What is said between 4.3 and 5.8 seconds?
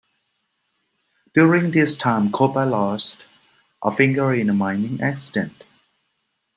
in a mining accident.